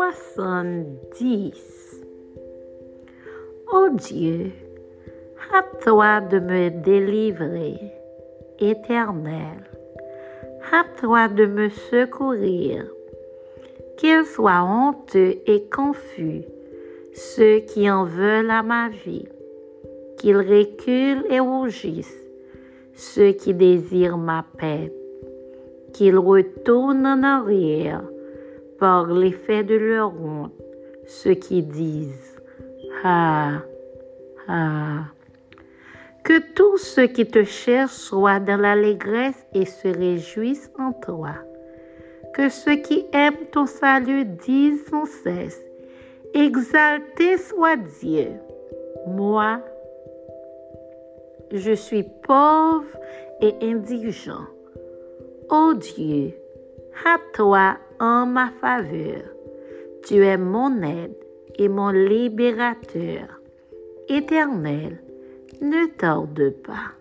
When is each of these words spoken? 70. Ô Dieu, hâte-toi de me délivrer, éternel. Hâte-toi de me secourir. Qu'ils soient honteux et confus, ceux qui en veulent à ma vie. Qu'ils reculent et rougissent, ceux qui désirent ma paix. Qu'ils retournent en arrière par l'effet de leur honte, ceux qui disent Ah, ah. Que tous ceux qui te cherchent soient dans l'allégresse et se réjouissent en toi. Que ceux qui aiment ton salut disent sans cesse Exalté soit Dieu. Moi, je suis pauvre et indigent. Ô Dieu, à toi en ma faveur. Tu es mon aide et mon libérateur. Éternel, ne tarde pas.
70. 0.00 2.02
Ô 3.70 3.90
Dieu, 3.90 4.50
hâte-toi 5.52 6.22
de 6.22 6.40
me 6.40 6.70
délivrer, 6.70 7.92
éternel. 8.58 9.58
Hâte-toi 10.72 11.28
de 11.28 11.44
me 11.44 11.68
secourir. 11.68 12.86
Qu'ils 13.98 14.24
soient 14.24 14.64
honteux 14.64 15.34
et 15.46 15.68
confus, 15.68 16.44
ceux 17.12 17.58
qui 17.58 17.90
en 17.90 18.04
veulent 18.04 18.50
à 18.50 18.62
ma 18.62 18.88
vie. 18.88 19.28
Qu'ils 20.16 20.38
reculent 20.38 21.26
et 21.28 21.40
rougissent, 21.40 22.26
ceux 22.94 23.32
qui 23.32 23.52
désirent 23.52 24.16
ma 24.16 24.46
paix. 24.56 24.90
Qu'ils 25.92 26.18
retournent 26.18 27.06
en 27.06 27.22
arrière 27.22 28.02
par 28.80 29.06
l'effet 29.06 29.62
de 29.62 29.76
leur 29.76 30.12
honte, 30.20 30.52
ceux 31.06 31.34
qui 31.34 31.62
disent 31.62 32.40
Ah, 33.04 33.62
ah. 34.48 35.04
Que 36.24 36.38
tous 36.54 36.78
ceux 36.78 37.06
qui 37.06 37.26
te 37.26 37.44
cherchent 37.44 37.92
soient 37.92 38.40
dans 38.40 38.60
l'allégresse 38.60 39.46
et 39.54 39.64
se 39.64 39.88
réjouissent 39.88 40.70
en 40.78 40.92
toi. 40.92 41.34
Que 42.34 42.48
ceux 42.48 42.76
qui 42.76 43.06
aiment 43.12 43.46
ton 43.52 43.66
salut 43.66 44.24
disent 44.24 44.86
sans 44.88 45.06
cesse 45.06 45.60
Exalté 46.34 47.38
soit 47.38 47.76
Dieu. 48.00 48.28
Moi, 49.06 49.60
je 51.50 51.72
suis 51.72 52.04
pauvre 52.04 52.86
et 53.40 53.54
indigent. 53.62 54.46
Ô 55.48 55.74
Dieu, 55.74 56.34
à 57.04 57.18
toi 57.34 57.78
en 57.98 58.26
ma 58.26 58.50
faveur. 58.60 59.22
Tu 60.04 60.24
es 60.24 60.36
mon 60.36 60.82
aide 60.82 61.16
et 61.56 61.68
mon 61.68 61.90
libérateur. 61.90 63.40
Éternel, 64.08 65.02
ne 65.60 65.86
tarde 65.86 66.50
pas. 66.64 66.99